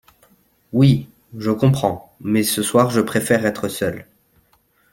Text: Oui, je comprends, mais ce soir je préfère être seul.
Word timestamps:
Oui, 0.73 1.09
je 1.37 1.51
comprends, 1.51 2.15
mais 2.21 2.41
ce 2.41 2.63
soir 2.63 2.89
je 2.89 3.01
préfère 3.01 3.45
être 3.45 3.67
seul. 3.67 4.07